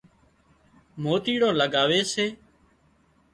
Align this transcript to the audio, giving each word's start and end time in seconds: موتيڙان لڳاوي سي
موتيڙان 1.01 1.53
لڳاوي 1.61 2.01
سي 2.11 2.25